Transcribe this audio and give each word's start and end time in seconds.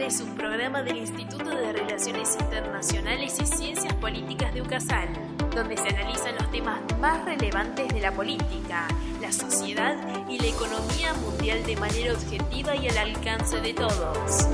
Es 0.00 0.20
un 0.20 0.34
programa 0.34 0.82
del 0.82 0.96
Instituto 0.96 1.50
de 1.50 1.72
Relaciones 1.72 2.36
Internacionales 2.40 3.38
y 3.40 3.46
Ciencias 3.46 3.94
Políticas 3.94 4.52
de 4.52 4.60
UCASAL, 4.60 5.08
donde 5.54 5.76
se 5.76 5.88
analizan 5.88 6.34
los 6.34 6.50
temas 6.50 6.80
más 7.00 7.24
relevantes 7.24 7.88
de 7.88 8.00
la 8.00 8.10
política, 8.10 8.88
la 9.22 9.30
sociedad 9.30 9.96
y 10.28 10.38
la 10.38 10.48
economía 10.48 11.14
mundial 11.14 11.64
de 11.64 11.76
manera 11.76 12.12
objetiva 12.12 12.74
y 12.74 12.88
al 12.88 12.98
alcance 12.98 13.60
de 13.60 13.72
todos. 13.72 14.48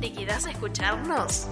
¿Te 0.00 0.12
quedas 0.12 0.46
a 0.46 0.50
escucharnos? 0.52 1.48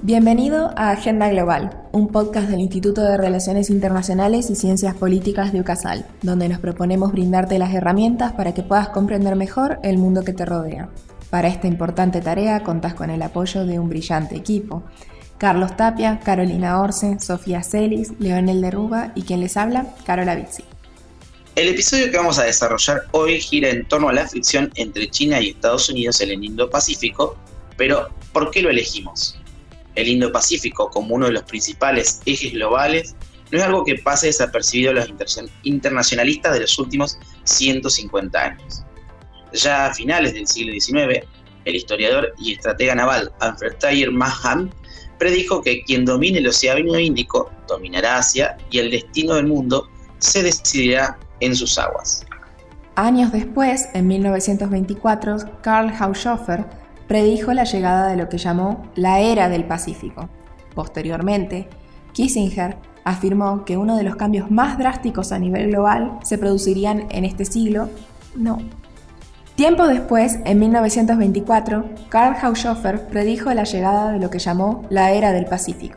Bienvenido 0.00 0.72
a 0.76 0.90
Agenda 0.90 1.28
Global, 1.28 1.85
un 1.96 2.08
podcast 2.08 2.50
del 2.50 2.60
Instituto 2.60 3.00
de 3.00 3.16
Relaciones 3.16 3.70
Internacionales 3.70 4.50
y 4.50 4.54
Ciencias 4.54 4.94
Políticas 4.94 5.54
de 5.54 5.60
UCASAL, 5.60 6.04
donde 6.20 6.46
nos 6.46 6.58
proponemos 6.58 7.10
brindarte 7.10 7.58
las 7.58 7.72
herramientas 7.72 8.34
para 8.34 8.52
que 8.52 8.62
puedas 8.62 8.90
comprender 8.90 9.34
mejor 9.34 9.78
el 9.82 9.96
mundo 9.96 10.22
que 10.22 10.34
te 10.34 10.44
rodea. 10.44 10.90
Para 11.30 11.48
esta 11.48 11.68
importante 11.68 12.20
tarea 12.20 12.62
contás 12.62 12.92
con 12.92 13.08
el 13.08 13.22
apoyo 13.22 13.64
de 13.64 13.78
un 13.78 13.88
brillante 13.88 14.36
equipo. 14.36 14.82
Carlos 15.38 15.74
Tapia, 15.78 16.20
Carolina 16.22 16.82
Orce, 16.82 17.18
Sofía 17.18 17.62
Celis, 17.62 18.12
Leonel 18.18 18.60
Derruba 18.60 19.12
y 19.14 19.22
quien 19.22 19.40
les 19.40 19.56
habla, 19.56 19.86
Carola 20.04 20.34
Vizzi. 20.34 20.64
El 21.54 21.68
episodio 21.68 22.10
que 22.10 22.18
vamos 22.18 22.38
a 22.38 22.44
desarrollar 22.44 23.04
hoy 23.12 23.40
gira 23.40 23.70
en 23.70 23.88
torno 23.88 24.10
a 24.10 24.12
la 24.12 24.28
fricción 24.28 24.70
entre 24.74 25.08
China 25.08 25.40
y 25.40 25.48
Estados 25.48 25.88
Unidos 25.88 26.20
en 26.20 26.30
el 26.30 26.44
Indo-Pacífico, 26.44 27.38
pero 27.78 28.10
¿por 28.34 28.50
qué 28.50 28.60
lo 28.60 28.68
elegimos? 28.68 29.38
El 29.96 30.08
Indo-Pacífico 30.08 30.90
como 30.90 31.14
uno 31.14 31.26
de 31.26 31.32
los 31.32 31.42
principales 31.42 32.20
ejes 32.24 32.52
globales 32.52 33.16
no 33.50 33.58
es 33.58 33.64
algo 33.64 33.84
que 33.84 33.96
pase 33.96 34.26
desapercibido 34.26 34.90
a 34.90 34.94
los 34.94 35.08
internacionalistas 35.62 36.54
de 36.54 36.60
los 36.60 36.78
últimos 36.78 37.18
150 37.44 38.40
años. 38.40 38.82
Ya 39.52 39.86
a 39.86 39.94
finales 39.94 40.34
del 40.34 40.46
siglo 40.46 40.72
XIX, 40.72 41.26
el 41.64 41.74
historiador 41.74 42.32
y 42.38 42.52
estratega 42.52 42.94
naval 42.94 43.32
Alfred 43.40 43.74
Thayer 43.78 44.10
Mahan 44.10 44.72
predijo 45.18 45.62
que 45.62 45.82
quien 45.84 46.04
domine 46.04 46.38
el 46.38 46.48
Océano 46.48 46.98
Índico 46.98 47.50
dominará 47.68 48.18
Asia 48.18 48.56
y 48.70 48.78
el 48.78 48.90
destino 48.90 49.34
del 49.34 49.46
mundo 49.46 49.88
se 50.18 50.42
decidirá 50.42 51.18
en 51.40 51.54
sus 51.54 51.78
aguas. 51.78 52.24
Años 52.96 53.30
después, 53.32 53.88
en 53.92 54.08
1924, 54.08 55.60
Karl 55.62 55.92
Haushofer 55.98 56.64
predijo 57.06 57.52
la 57.52 57.64
llegada 57.64 58.08
de 58.08 58.16
lo 58.16 58.28
que 58.28 58.38
llamó 58.38 58.84
la 58.94 59.20
era 59.20 59.48
del 59.48 59.64
Pacífico. 59.64 60.28
Posteriormente, 60.74 61.68
Kissinger 62.12 62.76
afirmó 63.04 63.64
que 63.64 63.76
uno 63.76 63.96
de 63.96 64.02
los 64.02 64.16
cambios 64.16 64.50
más 64.50 64.78
drásticos 64.78 65.32
a 65.32 65.38
nivel 65.38 65.68
global 65.70 66.18
se 66.22 66.38
producirían 66.38 67.06
en 67.10 67.24
este 67.24 67.44
siglo. 67.44 67.88
No. 68.34 68.58
Tiempo 69.54 69.86
después, 69.86 70.38
en 70.44 70.58
1924, 70.58 71.84
Karl 72.10 72.36
Haushofer 72.42 73.06
predijo 73.06 73.54
la 73.54 73.64
llegada 73.64 74.12
de 74.12 74.18
lo 74.18 74.28
que 74.28 74.38
llamó 74.38 74.82
la 74.90 75.12
era 75.12 75.32
del 75.32 75.46
Pacífico. 75.46 75.96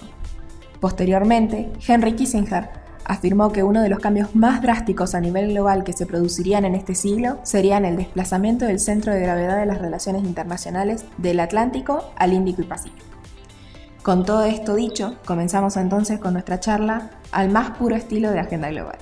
Posteriormente, 0.79 1.69
Henry 1.85 2.13
Kissinger 2.13 2.69
afirmó 3.09 3.51
que 3.51 3.63
uno 3.63 3.81
de 3.81 3.89
los 3.89 3.99
cambios 3.99 4.35
más 4.35 4.61
drásticos 4.61 5.15
a 5.15 5.19
nivel 5.19 5.49
global 5.49 5.83
que 5.83 5.93
se 5.93 6.05
producirían 6.05 6.63
en 6.63 6.75
este 6.75 6.93
siglo 6.93 7.39
serían 7.43 7.83
el 7.83 7.97
desplazamiento 7.97 8.65
del 8.65 8.79
centro 8.79 9.11
de 9.11 9.19
gravedad 9.19 9.57
de 9.59 9.65
las 9.65 9.79
relaciones 9.79 10.23
internacionales 10.23 11.03
del 11.17 11.39
Atlántico 11.39 12.13
al 12.17 12.33
Índico 12.33 12.61
y 12.61 12.65
Pacífico. 12.65 13.03
Con 14.03 14.25
todo 14.25 14.43
esto 14.43 14.75
dicho, 14.75 15.15
comenzamos 15.25 15.75
entonces 15.75 16.19
con 16.19 16.33
nuestra 16.33 16.59
charla 16.59 17.09
al 17.31 17.49
más 17.49 17.71
puro 17.77 17.95
estilo 17.95 18.29
de 18.29 18.39
Agenda 18.39 18.69
Global. 18.69 18.99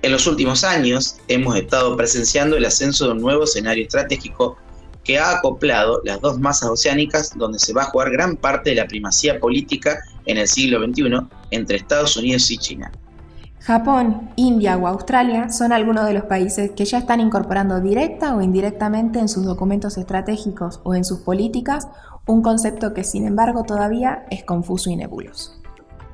En 0.00 0.12
los 0.12 0.26
últimos 0.26 0.64
años 0.64 1.18
hemos 1.28 1.54
estado 1.56 1.94
presenciando 1.98 2.56
el 2.56 2.64
ascenso 2.64 3.04
de 3.04 3.12
un 3.12 3.20
nuevo 3.20 3.44
escenario 3.44 3.84
estratégico 3.84 4.56
que 5.04 5.18
ha 5.18 5.36
acoplado 5.36 6.00
las 6.02 6.18
dos 6.22 6.38
masas 6.38 6.70
oceánicas 6.70 7.36
donde 7.36 7.58
se 7.58 7.74
va 7.74 7.82
a 7.82 7.86
jugar 7.90 8.10
gran 8.10 8.36
parte 8.36 8.70
de 8.70 8.76
la 8.76 8.86
primacía 8.86 9.38
política 9.38 9.98
en 10.24 10.38
el 10.38 10.48
siglo 10.48 10.82
XXI 10.82 11.26
entre 11.50 11.76
Estados 11.76 12.16
Unidos 12.16 12.50
y 12.50 12.56
China. 12.56 12.90
Japón, 13.60 14.30
India 14.36 14.76
o 14.76 14.86
Australia 14.86 15.50
son 15.50 15.72
algunos 15.72 16.06
de 16.06 16.14
los 16.14 16.24
países 16.24 16.70
que 16.76 16.84
ya 16.84 16.98
están 16.98 17.20
incorporando 17.20 17.80
directa 17.80 18.34
o 18.34 18.40
indirectamente 18.40 19.18
en 19.18 19.28
sus 19.28 19.44
documentos 19.44 19.98
estratégicos 19.98 20.80
o 20.84 20.94
en 20.94 21.04
sus 21.04 21.20
políticas 21.20 21.88
un 22.26 22.42
concepto 22.42 22.94
que 22.94 23.04
sin 23.04 23.26
embargo 23.26 23.64
todavía 23.64 24.26
es 24.30 24.44
confuso 24.44 24.90
y 24.90 24.96
nebuloso. 24.96 25.52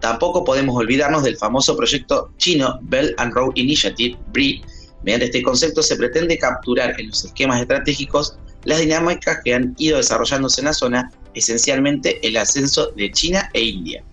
Tampoco 0.01 0.45
podemos 0.45 0.77
olvidarnos 0.77 1.23
del 1.23 1.37
famoso 1.37 1.77
proyecto 1.77 2.31
chino 2.37 2.79
Belt 2.83 3.19
and 3.19 3.33
Road 3.35 3.53
Initiative, 3.55 4.19
BRI. 4.33 4.63
Mediante 5.03 5.27
este 5.27 5.43
concepto 5.43 5.83
se 5.83 5.97
pretende 5.97 6.39
capturar 6.39 6.99
en 6.99 7.09
los 7.09 7.25
esquemas 7.25 7.61
estratégicos 7.61 8.37
las 8.65 8.81
dinámicas 8.81 9.39
que 9.45 9.55
han 9.55 9.75
ido 9.79 9.99
desarrollándose 9.99 10.61
en 10.61 10.67
la 10.67 10.73
zona, 10.73 11.13
esencialmente 11.35 12.27
el 12.27 12.37
ascenso 12.37 12.91
de 12.93 13.11
China 13.13 13.51
e 13.53 13.63
India. 13.63 14.05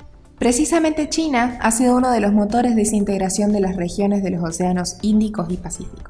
Precisamente 0.41 1.07
China 1.07 1.59
ha 1.61 1.69
sido 1.69 1.95
uno 1.95 2.09
de 2.09 2.19
los 2.19 2.33
motores 2.33 2.75
de 2.75 2.81
esa 2.81 2.95
integración 2.95 3.51
de 3.51 3.59
las 3.59 3.75
regiones 3.75 4.23
de 4.23 4.31
los 4.31 4.43
océanos 4.43 4.97
Índicos 5.03 5.51
y 5.51 5.57
Pacífico. 5.57 6.09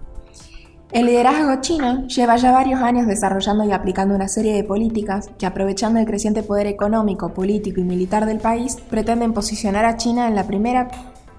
El 0.93 1.07
liderazgo 1.07 1.59
chino 1.59 2.07
lleva 2.07 2.37
ya 2.37 2.53
varios 2.53 2.79
años 2.79 3.07
desarrollando 3.07 3.65
y 3.65 3.73
aplicando 3.73 4.15
una 4.15 4.29
serie 4.29 4.53
de 4.53 4.63
políticas 4.63 5.29
que, 5.37 5.45
aprovechando 5.45 5.99
el 5.99 6.05
creciente 6.05 6.43
poder 6.43 6.67
económico, 6.67 7.33
político 7.33 7.81
y 7.81 7.83
militar 7.83 8.25
del 8.25 8.39
país, 8.39 8.77
pretenden 8.89 9.33
posicionar 9.33 9.83
a 9.83 9.97
China 9.97 10.29
en 10.29 10.35
la 10.35 10.47
primera 10.47 10.87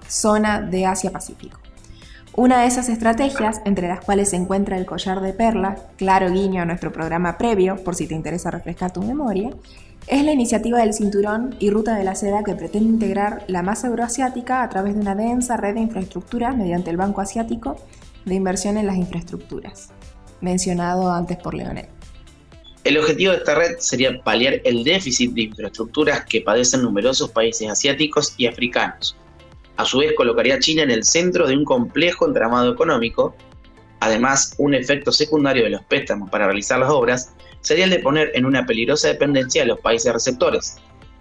zona 0.07 0.61
de 0.61 0.85
Asia-Pacífico. 0.85 1.57
Una 2.35 2.61
de 2.61 2.67
esas 2.67 2.89
estrategias, 2.89 3.59
entre 3.65 3.87
las 3.87 4.01
cuales 4.01 4.29
se 4.29 4.35
encuentra 4.35 4.77
el 4.77 4.85
collar 4.85 5.19
de 5.21 5.33
perla, 5.33 5.77
claro 5.97 6.29
guiño 6.29 6.61
a 6.61 6.65
nuestro 6.65 6.91
programa 6.91 7.39
previo, 7.39 7.75
por 7.83 7.95
si 7.95 8.05
te 8.05 8.13
interesa 8.13 8.51
refrescar 8.51 8.93
tu 8.93 9.01
memoria, 9.01 9.49
es 10.07 10.23
la 10.23 10.33
iniciativa 10.33 10.79
del 10.79 10.93
Cinturón 10.93 11.55
y 11.59 11.69
Ruta 11.69 11.95
de 11.95 12.03
la 12.03 12.15
Seda 12.15 12.43
que 12.43 12.55
pretende 12.55 12.89
integrar 12.89 13.45
la 13.47 13.63
masa 13.63 13.87
euroasiática 13.87 14.61
a 14.61 14.69
través 14.69 14.95
de 14.95 15.01
una 15.01 15.15
densa 15.15 15.57
red 15.57 15.75
de 15.75 15.81
infraestructuras 15.81 16.57
mediante 16.57 16.89
el 16.89 16.97
Banco 16.97 17.21
Asiático 17.21 17.77
de 18.25 18.35
Inversión 18.35 18.77
en 18.77 18.85
las 18.85 18.97
Infraestructuras, 18.97 19.91
mencionado 20.41 21.11
antes 21.11 21.37
por 21.37 21.53
Leonel. 21.53 21.87
El 22.83 22.97
objetivo 22.97 23.31
de 23.31 23.37
esta 23.37 23.55
red 23.55 23.77
sería 23.79 24.21
paliar 24.23 24.59
el 24.65 24.83
déficit 24.83 25.31
de 25.33 25.43
infraestructuras 25.43 26.25
que 26.25 26.41
padecen 26.41 26.81
numerosos 26.81 27.31
países 27.31 27.69
asiáticos 27.69 28.33
y 28.37 28.47
africanos. 28.47 29.15
A 29.77 29.85
su 29.85 29.99
vez 29.99 30.13
colocaría 30.17 30.55
a 30.55 30.59
China 30.59 30.83
en 30.83 30.91
el 30.91 31.05
centro 31.05 31.47
de 31.47 31.55
un 31.55 31.63
complejo 31.63 32.27
entramado 32.27 32.73
económico. 32.73 33.35
Además, 34.01 34.53
un 34.57 34.73
efecto 34.73 35.13
secundario 35.13 35.63
de 35.63 35.69
los 35.69 35.83
préstamos 35.85 36.29
para 36.29 36.45
realizar 36.45 36.77
las 36.77 36.89
obras 36.89 37.33
sería 37.63 37.85
el 37.85 37.89
de 37.89 37.99
poner 37.99 38.31
en 38.35 38.45
una 38.45 38.65
peligrosa 38.65 39.07
dependencia 39.07 39.63
a 39.63 39.65
los 39.65 39.79
países 39.79 40.13
receptores. 40.13 40.77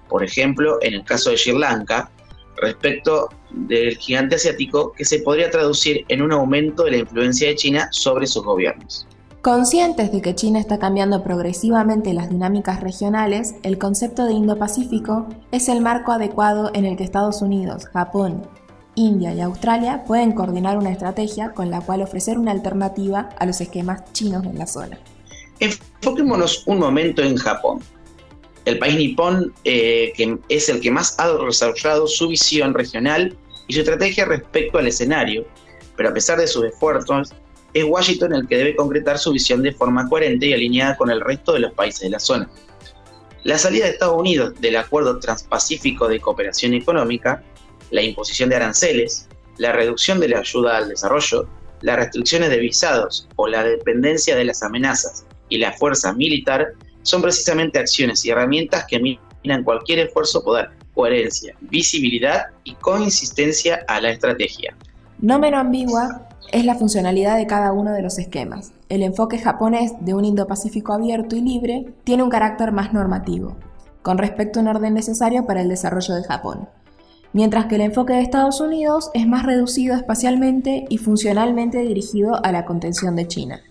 Por 0.09 0.23
ejemplo, 0.23 0.79
en 0.83 0.95
el 0.95 1.05
caso 1.05 1.31
de 1.31 1.39
Sri 1.39 1.59
Lanka, 1.59 2.11
respecto 2.57 3.31
del 3.51 3.97
gigante 3.97 4.37
asiático, 4.37 4.93
que 4.93 5.05
se 5.05 5.21
podría 5.21 5.51
traducir 5.51 6.05
en 6.09 6.21
un 6.23 6.33
aumento 6.33 6.85
de 6.85 6.91
la 6.91 6.97
influencia 6.99 7.49
de 7.49 7.57
China 7.57 7.89
sobre 7.91 8.27
sus 8.27 8.45
gobiernos. 8.45 9.07
Conscientes 9.41 10.13
de 10.13 10.23
que 10.23 10.37
China 10.37 10.61
está 10.61 10.79
cambiando 10.79 11.25
progresivamente 11.25 12.13
las 12.13 12.31
dinámicas 12.31 12.81
regionales, 12.81 13.57
el 13.65 13.77
concepto 13.77 14.25
de 14.25 14.35
Indo-Pacífico 14.35 15.27
es 15.51 15.69
el 15.69 15.81
marco 15.81 16.13
adecuado 16.13 16.71
en 16.75 16.85
el 16.85 16.97
que 16.97 17.03
Estados 17.03 17.43
Unidos, 17.43 17.87
Japón, 17.87 18.47
India 18.95 19.33
y 19.35 19.41
Australia 19.41 20.05
pueden 20.07 20.33
coordinar 20.33 20.77
una 20.77 20.93
estrategia 20.93 21.53
con 21.55 21.71
la 21.71 21.81
cual 21.81 22.03
ofrecer 22.03 22.39
una 22.39 22.53
alternativa 22.53 23.31
a 23.39 23.47
los 23.47 23.61
esquemas 23.61 24.05
chinos 24.13 24.45
en 24.45 24.59
la 24.59 24.67
zona. 24.67 24.99
Enfoquémonos 25.63 26.65
un 26.67 26.81
momento 26.81 27.23
en 27.23 27.37
Japón. 27.37 27.79
El 28.65 28.81
país 28.81 28.97
nipón 28.97 29.55
eh, 29.63 30.13
que 30.17 30.37
es 30.49 30.69
el 30.69 30.81
que 30.81 30.91
más 30.91 31.15
ha 31.21 31.33
desarrollado 31.33 32.09
su 32.09 32.27
visión 32.27 32.75
regional 32.75 33.37
y 33.69 33.75
su 33.75 33.81
estrategia 33.81 34.25
respecto 34.25 34.79
al 34.79 34.89
escenario, 34.89 35.47
pero 35.97 36.09
a 36.09 36.13
pesar 36.13 36.41
de 36.41 36.49
sus 36.49 36.65
esfuerzos, 36.65 37.33
es 37.75 37.85
Washington 37.85 38.35
el 38.35 38.49
que 38.49 38.57
debe 38.57 38.75
concretar 38.75 39.19
su 39.19 39.31
visión 39.31 39.63
de 39.63 39.71
forma 39.71 40.09
coherente 40.09 40.47
y 40.47 40.53
alineada 40.53 40.97
con 40.97 41.13
el 41.13 41.21
resto 41.21 41.53
de 41.53 41.61
los 41.61 41.73
países 41.75 42.01
de 42.01 42.11
la 42.11 42.19
zona. 42.19 42.51
La 43.45 43.57
salida 43.57 43.85
de 43.85 43.93
Estados 43.93 44.19
Unidos 44.19 44.55
del 44.61 44.75
Acuerdo 44.75 45.21
Transpacífico 45.21 46.09
de 46.09 46.19
Cooperación 46.19 46.75
Económica, 46.75 47.45
la 47.93 48.03
imposición 48.03 48.49
de 48.49 48.57
aranceles, 48.57 49.29
la 49.59 49.71
reducción 49.71 50.19
de 50.19 50.29
la 50.29 50.41
ayuda 50.41 50.79
al 50.79 50.89
desarrollo, 50.89 51.49
las 51.83 51.97
restricciones 51.97 52.51
de 52.51 52.59
visados 52.59 53.29
o 53.37 53.47
la 53.47 53.63
dependencia 53.63 54.35
de 54.35 54.45
las 54.45 54.65
amenazas 54.65 55.25
y 55.53 55.59
la 55.59 55.73
fuerza 55.73 56.15
militar 56.15 56.69
son 57.03 57.21
precisamente 57.21 57.79
acciones 57.79 58.25
y 58.25 58.31
herramientas 58.31 58.87
que 58.89 58.99
minan 58.99 59.65
cualquier 59.65 59.99
esfuerzo 59.99 60.43
por 60.43 60.55
dar 60.55 60.73
coherencia, 60.95 61.55
visibilidad 61.61 62.47
y 62.65 62.75
consistencia 62.77 63.85
a 63.87 64.01
la 64.01 64.11
estrategia. 64.11 64.75
No 65.19 65.39
menos 65.39 65.61
ambigua 65.61 66.29
es 66.53 66.65
la 66.65 66.75
funcionalidad 66.75 67.37
de 67.37 67.47
cada 67.47 67.73
uno 67.73 67.93
de 67.93 68.01
los 68.01 68.19
esquemas. 68.19 68.73
El 68.89 69.03
enfoque 69.03 69.39
japonés 69.39 69.93
de 70.01 70.15
un 70.15 70.25
Indo-Pacífico 70.25 70.95
abierto 70.95 71.37
y 71.37 71.43
libre 71.43 71.87
tiene 72.05 72.23
un 72.23 72.31
carácter 72.31 72.73
más 72.73 72.95
normativo, 72.95 73.57
con 74.01 74.17
respecto 74.17 74.59
a 74.59 74.63
un 74.63 74.69
orden 74.69 74.95
necesario 74.95 75.45
para 75.47 75.61
el 75.61 75.69
desarrollo 75.69 76.15
de 76.15 76.25
Japón. 76.25 76.69
mientras 77.35 77.65
que 77.65 77.77
el 77.77 77.81
enfoque 77.81 78.13
de 78.13 78.21
Estados 78.21 78.61
Unidos 78.61 79.11
es 79.15 79.27
más 79.27 79.47
reducido 79.47 79.97
espacialmente 79.97 80.85
y 80.91 80.99
funcionalmente 80.99 81.79
dirigido 81.79 82.45
a 82.45 82.53
la 82.53 82.67
contención 82.67 83.17
de 83.17 83.27
China. 83.27 83.63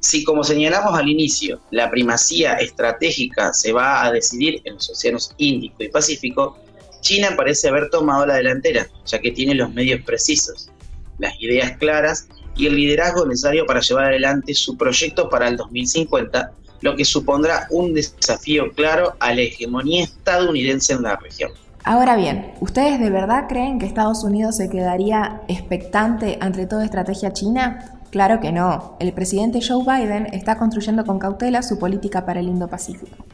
Si, 0.00 0.24
como 0.24 0.44
señalamos 0.44 0.98
al 0.98 1.08
inicio, 1.08 1.60
la 1.70 1.90
primacía 1.90 2.54
estratégica 2.54 3.52
se 3.52 3.72
va 3.72 4.04
a 4.04 4.12
decidir 4.12 4.60
en 4.64 4.74
los 4.74 4.88
océanos 4.90 5.32
Índico 5.38 5.82
y 5.82 5.88
Pacífico, 5.88 6.58
China 7.00 7.34
parece 7.36 7.68
haber 7.68 7.90
tomado 7.90 8.26
la 8.26 8.34
delantera, 8.34 8.86
ya 9.04 9.20
que 9.20 9.30
tiene 9.30 9.54
los 9.54 9.72
medios 9.72 10.02
precisos, 10.02 10.70
las 11.18 11.40
ideas 11.40 11.76
claras 11.78 12.28
y 12.56 12.66
el 12.66 12.76
liderazgo 12.76 13.26
necesario 13.26 13.66
para 13.66 13.80
llevar 13.80 14.06
adelante 14.06 14.54
su 14.54 14.76
proyecto 14.76 15.28
para 15.28 15.48
el 15.48 15.56
2050, 15.56 16.52
lo 16.80 16.96
que 16.96 17.04
supondrá 17.04 17.66
un 17.70 17.94
desafío 17.94 18.72
claro 18.72 19.14
a 19.20 19.34
la 19.34 19.42
hegemonía 19.42 20.04
estadounidense 20.04 20.94
en 20.94 21.02
la 21.02 21.16
región. 21.16 21.52
Ahora 21.84 22.16
bien, 22.16 22.52
¿ustedes 22.60 22.98
de 22.98 23.10
verdad 23.10 23.44
creen 23.48 23.78
que 23.78 23.86
Estados 23.86 24.24
Unidos 24.24 24.56
se 24.56 24.68
quedaría 24.68 25.42
expectante 25.46 26.36
ante 26.40 26.66
toda 26.66 26.84
estrategia 26.84 27.32
china? 27.32 27.95
Claro 28.10 28.40
que 28.40 28.52
no. 28.52 28.96
El 29.00 29.12
presidente 29.12 29.60
Joe 29.66 29.84
Biden 29.84 30.26
está 30.32 30.56
construyendo 30.58 31.04
con 31.04 31.18
cautela 31.18 31.62
su 31.62 31.78
política 31.78 32.24
para 32.24 32.40
el 32.40 32.48
Indo-Pacífico, 32.48 33.24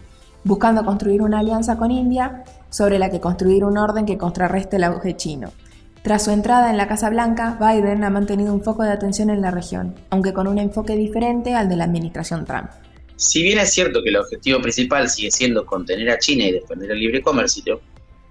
buscando 0.45 0.85
construir 0.85 1.23
una 1.23 1.41
alianza 1.41 1.77
con 1.77 1.91
India 1.91 2.45
sobre 2.71 2.99
la 2.99 3.11
que 3.11 3.21
construir 3.21 3.65
un 3.65 3.79
orden 3.79 4.07
que 4.07 4.19
contrarreste 4.19 4.77
el 4.77 4.85
auge 4.85 5.17
chino. 5.17 5.51
Tras 6.03 6.25
su 6.25 6.33
entrada 6.33 6.71
en 6.71 6.77
la 6.77 6.89
Casa 6.89 7.11
Blanca, 7.11 7.57
Biden 7.61 8.03
ha 8.03 8.11
mantenido 8.11 8.53
un 8.53 8.65
foco 8.65 8.83
de 8.83 8.91
atención 8.91 9.31
en 9.31 9.41
la 9.41 9.53
región, 9.53 9.95
aunque 10.11 10.33
con 10.33 10.49
un 10.49 10.59
enfoque 10.59 10.97
diferente 10.97 11.55
al 11.55 11.69
de 11.69 11.77
la 11.77 11.85
administración 11.85 12.45
Trump. 12.45 12.71
Si 13.15 13.41
bien 13.43 13.61
es 13.61 13.73
cierto 13.73 14.03
que 14.03 14.09
el 14.09 14.17
objetivo 14.17 14.61
principal 14.61 15.09
sigue 15.09 15.31
siendo 15.31 15.65
contener 15.65 16.11
a 16.11 16.19
China 16.19 16.45
y 16.45 16.53
defender 16.53 16.91
el 16.91 16.99
libre 16.99 17.23
comercio, 17.23 17.81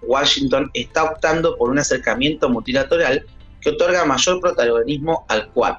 Washington 0.02 0.70
está 0.74 1.06
optando 1.06 1.56
por 1.58 1.70
un 1.70 1.80
acercamiento 1.80 2.50
multilateral 2.50 3.26
que 3.62 3.70
otorga 3.70 4.04
mayor 4.04 4.42
protagonismo 4.42 5.24
al 5.30 5.48
Quad, 5.52 5.76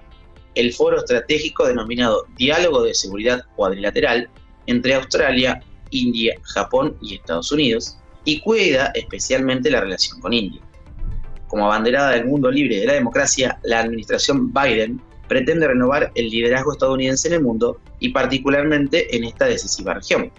el 0.55 0.73
foro 0.73 0.99
estratégico 0.99 1.67
denominado 1.67 2.27
Diálogo 2.37 2.83
de 2.83 2.95
Seguridad 2.95 3.45
Cuadrilateral 3.57 4.29
entre 4.67 4.95
Australia, 4.95 5.63
India, 5.91 6.35
Japón 6.43 6.97
y 7.01 7.17
Estados 7.17 7.51
Unidos, 7.53 7.99
y 8.25 8.41
cuida 8.41 8.93
especialmente 8.95 9.71
la 9.71 9.81
relación 9.81 10.21
con 10.21 10.33
India. 10.33 10.61
Como 11.49 11.67
abanderada 11.67 12.11
del 12.11 12.27
mundo 12.27 12.51
libre 12.51 12.77
y 12.77 12.81
de 12.81 12.87
la 12.87 12.93
democracia, 12.95 13.59
la 13.63 13.81
administración 13.81 14.53
Biden 14.53 15.01
pretende 15.29 15.67
renovar 15.67 16.13
el 16.15 16.29
liderazgo 16.29 16.73
estadounidense 16.73 17.29
en 17.29 17.35
el 17.35 17.43
mundo 17.43 17.79
y 17.99 18.11
particularmente 18.11 19.17
en 19.17 19.25
esta 19.25 19.47
decisiva 19.47 19.95
región. 19.95 20.31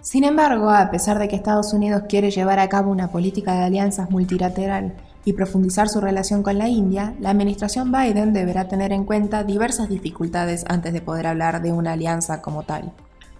Sin 0.00 0.22
embargo, 0.24 0.68
a 0.68 0.90
pesar 0.90 1.18
de 1.18 1.28
que 1.28 1.36
Estados 1.36 1.72
Unidos 1.72 2.02
quiere 2.08 2.30
llevar 2.30 2.58
a 2.58 2.68
cabo 2.68 2.90
una 2.90 3.10
política 3.10 3.54
de 3.54 3.64
alianzas 3.64 4.10
multilateral 4.10 4.94
y 5.24 5.32
profundizar 5.32 5.88
su 5.88 6.00
relación 6.00 6.42
con 6.42 6.58
la 6.58 6.68
India, 6.68 7.14
la 7.20 7.30
administración 7.30 7.90
Biden 7.90 8.32
deberá 8.32 8.68
tener 8.68 8.92
en 8.92 9.04
cuenta 9.04 9.44
diversas 9.44 9.88
dificultades 9.88 10.64
antes 10.68 10.92
de 10.92 11.00
poder 11.00 11.26
hablar 11.26 11.62
de 11.62 11.72
una 11.72 11.92
alianza 11.92 12.42
como 12.42 12.62
tal. 12.62 12.92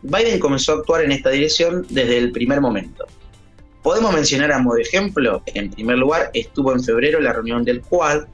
Biden 0.02 0.38
comenzó 0.38 0.72
a 0.72 0.76
actuar 0.76 1.04
en 1.04 1.12
esta 1.12 1.30
dirección 1.30 1.86
desde 1.90 2.18
el 2.18 2.32
primer 2.32 2.60
momento. 2.60 3.04
Podemos 3.82 4.12
mencionar 4.14 4.52
a 4.52 4.58
modo 4.58 4.76
de 4.76 4.82
ejemplo, 4.82 5.42
en 5.46 5.70
primer 5.70 5.98
lugar, 5.98 6.30
estuvo 6.32 6.72
en 6.72 6.82
febrero 6.82 7.20
la 7.20 7.32
reunión 7.32 7.64
del 7.64 7.82
Quad, 7.82 8.24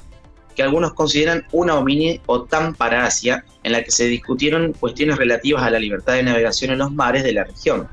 que 0.54 0.62
algunos 0.62 0.94
consideran 0.94 1.44
una 1.52 1.80
mini 1.80 2.20
OTAN 2.26 2.74
para 2.74 3.04
Asia, 3.04 3.44
en 3.62 3.72
la 3.72 3.82
que 3.82 3.90
se 3.90 4.04
discutieron 4.04 4.72
cuestiones 4.72 5.16
relativas 5.16 5.62
a 5.62 5.70
la 5.70 5.78
libertad 5.78 6.14
de 6.14 6.22
navegación 6.22 6.72
en 6.72 6.78
los 6.78 6.92
mares 6.92 7.24
de 7.24 7.32
la 7.32 7.44
región 7.44 7.88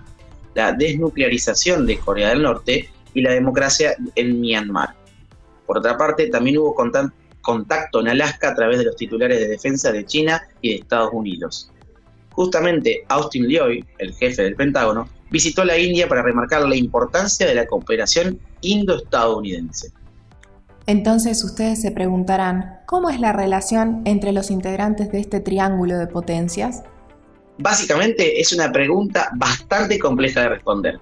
la 0.57 0.73
desnuclearización 0.73 1.85
de 1.85 1.99
Corea 1.99 2.29
del 2.29 2.41
Norte 2.41 2.89
y 3.13 3.21
la 3.21 3.31
democracia 3.31 3.95
en 4.15 4.41
Myanmar. 4.41 4.95
Por 5.67 5.77
otra 5.77 5.97
parte, 5.97 6.27
también 6.27 6.57
hubo 6.57 6.73
contacto 7.41 7.99
en 7.99 8.07
Alaska 8.07 8.49
a 8.49 8.55
través 8.55 8.79
de 8.79 8.85
los 8.85 8.95
titulares 8.95 9.39
de 9.39 9.49
defensa 9.49 9.91
de 9.91 10.05
China 10.05 10.41
y 10.61 10.69
de 10.69 10.75
Estados 10.77 11.11
Unidos. 11.13 11.71
Justamente 12.31 13.03
Austin 13.09 13.47
Lloyd, 13.47 13.83
el 13.99 14.13
jefe 14.15 14.43
del 14.43 14.55
Pentágono, 14.55 15.09
visitó 15.29 15.65
la 15.65 15.77
India 15.77 16.07
para 16.07 16.21
remarcar 16.21 16.61
la 16.67 16.75
importancia 16.75 17.45
de 17.45 17.53
la 17.53 17.67
cooperación 17.67 18.39
indo-estadounidense. 18.61 19.91
Entonces 20.85 21.43
ustedes 21.43 21.81
se 21.81 21.91
preguntarán, 21.91 22.79
¿cómo 22.85 23.09
es 23.09 23.19
la 23.19 23.33
relación 23.33 24.03
entre 24.05 24.31
los 24.31 24.49
integrantes 24.51 25.11
de 25.11 25.19
este 25.19 25.41
triángulo 25.41 25.97
de 25.97 26.07
potencias? 26.07 26.83
Básicamente 27.57 28.39
es 28.39 28.53
una 28.53 28.71
pregunta 28.71 29.29
bastante 29.35 29.99
compleja 29.99 30.41
de 30.41 30.49
responder. 30.49 30.99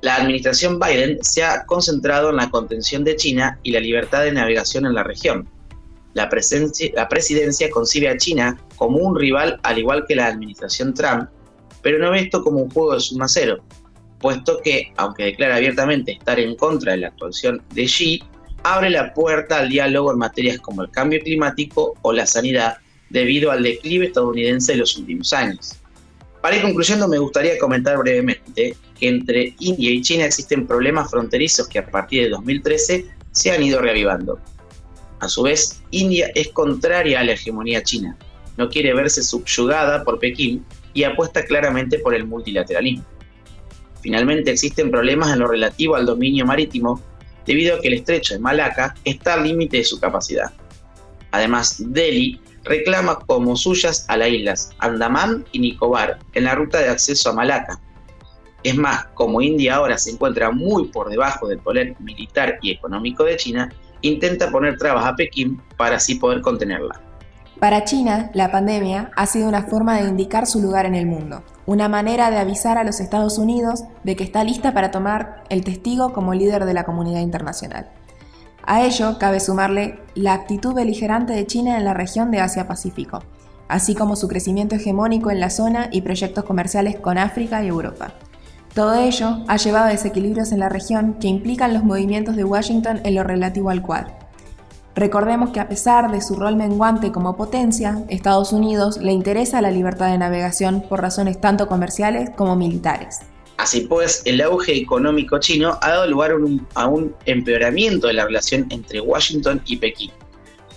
La 0.00 0.16
administración 0.16 0.78
Biden 0.78 1.18
se 1.22 1.42
ha 1.42 1.66
concentrado 1.66 2.30
en 2.30 2.36
la 2.36 2.50
contención 2.50 3.02
de 3.04 3.16
China 3.16 3.58
y 3.62 3.72
la 3.72 3.80
libertad 3.80 4.22
de 4.22 4.32
navegación 4.32 4.86
en 4.86 4.94
la 4.94 5.02
región. 5.02 5.48
La, 6.14 6.28
presidencia 6.28 7.70
concibe 7.70 8.08
a 8.08 8.16
China 8.16 8.58
como 8.76 8.98
un 8.98 9.18
rival 9.18 9.60
al 9.62 9.78
igual 9.78 10.04
que 10.06 10.16
la 10.16 10.26
administración 10.26 10.94
Trump, 10.94 11.28
pero 11.82 11.98
no 11.98 12.10
ve 12.10 12.20
esto 12.20 12.42
como 12.42 12.60
un 12.60 12.70
juego 12.70 12.94
de 12.94 13.00
suma 13.00 13.28
cero, 13.28 13.62
puesto 14.20 14.60
que, 14.62 14.92
aunque 14.96 15.24
declara 15.24 15.56
abiertamente 15.56 16.12
estar 16.12 16.38
en 16.40 16.56
contra 16.56 16.92
de 16.92 16.98
la 16.98 17.08
actuación 17.08 17.62
de 17.74 17.84
Xi, 17.84 18.22
abre 18.62 18.90
la 18.90 19.12
puerta 19.14 19.58
al 19.58 19.68
diálogo 19.68 20.12
en 20.12 20.18
materias 20.18 20.58
como 20.58 20.82
el 20.82 20.90
cambio 20.90 21.20
climático 21.20 21.94
o 22.02 22.12
la 22.12 22.26
sanidad, 22.26 22.78
debido 23.10 23.50
al 23.50 23.62
declive 23.62 24.06
estadounidense 24.06 24.72
de 24.72 24.78
los 24.78 24.96
últimos 24.96 25.32
años. 25.32 25.76
Para 26.40 26.56
ir 26.56 26.62
concluyendo, 26.62 27.08
me 27.08 27.18
gustaría 27.18 27.58
comentar 27.58 27.96
brevemente 27.98 28.76
que 28.98 29.08
entre 29.08 29.54
India 29.58 29.90
y 29.90 30.02
China 30.02 30.24
existen 30.24 30.66
problemas 30.66 31.10
fronterizos 31.10 31.68
que 31.68 31.78
a 31.78 31.86
partir 31.86 32.24
de 32.24 32.30
2013 32.30 33.06
se 33.32 33.50
han 33.50 33.62
ido 33.62 33.80
reavivando. 33.80 34.38
A 35.20 35.28
su 35.28 35.42
vez, 35.42 35.82
India 35.90 36.30
es 36.34 36.48
contraria 36.48 37.20
a 37.20 37.24
la 37.24 37.32
hegemonía 37.32 37.82
china, 37.82 38.16
no 38.56 38.68
quiere 38.68 38.94
verse 38.94 39.22
subyugada 39.22 40.04
por 40.04 40.18
Pekín 40.18 40.64
y 40.92 41.04
apuesta 41.04 41.44
claramente 41.44 41.98
por 41.98 42.14
el 42.14 42.24
multilateralismo. 42.24 43.04
Finalmente, 44.00 44.50
existen 44.50 44.90
problemas 44.90 45.32
en 45.32 45.40
lo 45.40 45.48
relativo 45.48 45.96
al 45.96 46.06
dominio 46.06 46.46
marítimo 46.46 47.00
debido 47.46 47.76
a 47.76 47.80
que 47.80 47.88
el 47.88 47.94
estrecho 47.94 48.34
de 48.34 48.40
Malaca 48.40 48.94
está 49.04 49.34
al 49.34 49.44
límite 49.44 49.78
de 49.78 49.84
su 49.84 49.98
capacidad. 49.98 50.52
Además, 51.30 51.76
Delhi 51.78 52.40
reclama 52.64 53.18
como 53.20 53.56
suyas 53.56 54.04
a 54.08 54.16
las 54.16 54.28
islas 54.28 54.70
Andamán 54.78 55.44
y 55.52 55.58
Nicobar 55.58 56.18
en 56.34 56.44
la 56.44 56.54
ruta 56.54 56.78
de 56.78 56.88
acceso 56.88 57.30
a 57.30 57.32
Malaca. 57.32 57.80
Es 58.62 58.76
más, 58.76 59.06
como 59.14 59.40
India 59.40 59.76
ahora 59.76 59.98
se 59.98 60.10
encuentra 60.10 60.50
muy 60.50 60.88
por 60.88 61.08
debajo 61.08 61.46
del 61.46 61.58
poder 61.58 61.94
militar 62.00 62.58
y 62.60 62.72
económico 62.72 63.24
de 63.24 63.36
China, 63.36 63.72
intenta 64.02 64.50
poner 64.50 64.76
trabas 64.76 65.06
a 65.06 65.14
Pekín 65.14 65.60
para 65.76 65.96
así 65.96 66.16
poder 66.16 66.40
contenerla. 66.40 67.00
Para 67.60 67.84
China, 67.84 68.30
la 68.34 68.52
pandemia 68.52 69.10
ha 69.16 69.26
sido 69.26 69.48
una 69.48 69.64
forma 69.64 70.00
de 70.00 70.08
indicar 70.08 70.46
su 70.46 70.60
lugar 70.60 70.86
en 70.86 70.94
el 70.94 71.06
mundo, 71.06 71.42
una 71.66 71.88
manera 71.88 72.30
de 72.30 72.38
avisar 72.38 72.78
a 72.78 72.84
los 72.84 73.00
Estados 73.00 73.36
Unidos 73.36 73.82
de 74.04 74.14
que 74.14 74.22
está 74.22 74.44
lista 74.44 74.72
para 74.74 74.92
tomar 74.92 75.42
el 75.48 75.64
testigo 75.64 76.12
como 76.12 76.34
líder 76.34 76.66
de 76.66 76.74
la 76.74 76.84
comunidad 76.84 77.20
internacional. 77.20 77.90
A 78.64 78.84
ello 78.84 79.18
cabe 79.18 79.40
sumarle 79.40 79.98
la 80.14 80.34
actitud 80.34 80.74
beligerante 80.74 81.32
de 81.32 81.46
China 81.46 81.78
en 81.78 81.84
la 81.84 81.94
región 81.94 82.30
de 82.30 82.40
Asia-Pacífico, 82.40 83.24
así 83.66 83.94
como 83.96 84.14
su 84.14 84.28
crecimiento 84.28 84.76
hegemónico 84.76 85.30
en 85.30 85.40
la 85.40 85.50
zona 85.50 85.88
y 85.90 86.02
proyectos 86.02 86.44
comerciales 86.44 86.96
con 86.96 87.18
África 87.18 87.64
y 87.64 87.68
Europa. 87.68 88.12
Todo 88.78 88.94
ello 88.94 89.42
ha 89.48 89.56
llevado 89.56 89.86
a 89.86 89.90
desequilibrios 89.90 90.52
en 90.52 90.60
la 90.60 90.68
región 90.68 91.14
que 91.14 91.26
implican 91.26 91.74
los 91.74 91.82
movimientos 91.82 92.36
de 92.36 92.44
Washington 92.44 93.00
en 93.02 93.16
lo 93.16 93.24
relativo 93.24 93.70
al 93.70 93.82
Quad. 93.82 94.06
Recordemos 94.94 95.50
que 95.50 95.58
a 95.58 95.68
pesar 95.68 96.12
de 96.12 96.20
su 96.20 96.36
rol 96.36 96.54
menguante 96.54 97.10
como 97.10 97.36
potencia, 97.36 98.04
Estados 98.08 98.52
Unidos 98.52 98.98
le 98.98 99.10
interesa 99.10 99.60
la 99.62 99.72
libertad 99.72 100.12
de 100.12 100.18
navegación 100.18 100.84
por 100.88 101.00
razones 101.00 101.40
tanto 101.40 101.66
comerciales 101.66 102.30
como 102.36 102.54
militares. 102.54 103.18
Así 103.56 103.80
pues, 103.80 104.22
el 104.26 104.40
auge 104.40 104.76
económico 104.76 105.40
chino 105.40 105.76
ha 105.82 105.88
dado 105.88 106.06
lugar 106.06 106.30
a 106.74 106.86
un 106.86 107.16
empeoramiento 107.26 108.06
de 108.06 108.12
la 108.12 108.26
relación 108.26 108.68
entre 108.70 109.00
Washington 109.00 109.60
y 109.66 109.78
Pekín. 109.78 110.12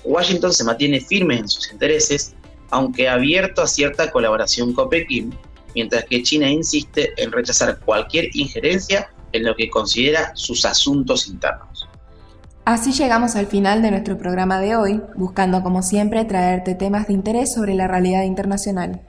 Washington 0.05 0.51
se 0.51 0.63
mantiene 0.63 1.01
firme 1.01 1.37
en 1.37 1.47
sus 1.47 1.71
intereses, 1.71 2.33
aunque 2.71 3.07
abierto 3.07 3.61
a 3.61 3.67
cierta 3.67 4.09
colaboración 4.09 4.73
con 4.73 4.89
Pekín, 4.89 5.37
mientras 5.75 6.05
que 6.05 6.23
China 6.23 6.49
insiste 6.49 7.11
en 7.17 7.31
rechazar 7.31 7.79
cualquier 7.79 8.29
injerencia 8.33 9.09
en 9.31 9.45
lo 9.45 9.55
que 9.55 9.69
considera 9.69 10.31
sus 10.35 10.65
asuntos 10.65 11.27
internos. 11.27 11.87
Así 12.65 12.91
llegamos 12.91 13.35
al 13.35 13.47
final 13.47 13.81
de 13.81 13.89
nuestro 13.89 14.17
programa 14.17 14.59
de 14.59 14.75
hoy, 14.75 15.01
buscando 15.15 15.63
como 15.63 15.81
siempre 15.81 16.25
traerte 16.25 16.75
temas 16.75 17.07
de 17.07 17.13
interés 17.13 17.53
sobre 17.53 17.73
la 17.73 17.87
realidad 17.87 18.23
internacional. 18.23 19.01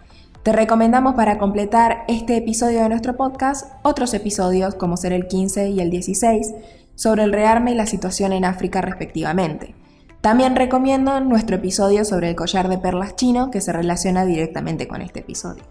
Te 0.42 0.52
recomendamos 0.52 1.14
para 1.14 1.38
completar 1.38 2.04
este 2.08 2.36
episodio 2.36 2.82
de 2.82 2.88
nuestro 2.88 3.16
podcast 3.16 3.66
otros 3.82 4.14
episodios 4.14 4.74
como 4.74 4.96
ser 4.96 5.12
el 5.12 5.28
15 5.28 5.68
y 5.68 5.80
el 5.80 5.90
16 5.90 6.54
sobre 6.94 7.24
el 7.24 7.32
rearme 7.32 7.72
y 7.72 7.74
la 7.74 7.86
situación 7.86 8.32
en 8.32 8.44
África 8.44 8.80
respectivamente. 8.80 9.74
También 10.22 10.56
recomiendo 10.56 11.20
nuestro 11.20 11.56
episodio 11.56 12.04
sobre 12.04 12.30
el 12.30 12.36
collar 12.36 12.68
de 12.68 12.78
perlas 12.78 13.16
chino 13.16 13.50
que 13.50 13.60
se 13.60 13.72
relaciona 13.72 14.24
directamente 14.24 14.88
con 14.88 15.02
este 15.02 15.20
episodio. 15.20 15.64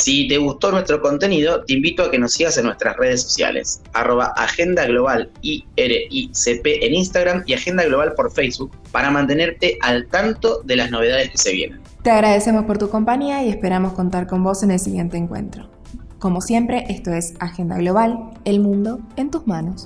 Si 0.00 0.28
te 0.28 0.38
gustó 0.38 0.70
nuestro 0.70 1.02
contenido, 1.02 1.64
te 1.64 1.72
invito 1.72 2.04
a 2.04 2.10
que 2.10 2.20
nos 2.20 2.32
sigas 2.32 2.56
en 2.56 2.66
nuestras 2.66 2.96
redes 2.96 3.20
sociales, 3.20 3.82
arroba 3.94 4.32
Agenda 4.36 4.86
Global 4.86 5.28
IRICP 5.42 6.64
en 6.64 6.94
Instagram 6.94 7.42
y 7.46 7.54
Agenda 7.54 7.84
Global 7.84 8.12
por 8.14 8.32
Facebook, 8.32 8.70
para 8.92 9.10
mantenerte 9.10 9.76
al 9.82 10.06
tanto 10.06 10.62
de 10.62 10.76
las 10.76 10.92
novedades 10.92 11.30
que 11.30 11.38
se 11.38 11.52
vienen. 11.52 11.80
Te 12.02 12.12
agradecemos 12.12 12.64
por 12.64 12.78
tu 12.78 12.88
compañía 12.88 13.42
y 13.42 13.48
esperamos 13.48 13.92
contar 13.94 14.28
con 14.28 14.44
vos 14.44 14.62
en 14.62 14.70
el 14.70 14.78
siguiente 14.78 15.16
encuentro. 15.16 15.68
Como 16.20 16.42
siempre, 16.42 16.84
esto 16.88 17.12
es 17.12 17.34
Agenda 17.40 17.76
Global, 17.76 18.30
el 18.44 18.60
mundo 18.60 19.00
en 19.16 19.32
tus 19.32 19.48
manos. 19.48 19.84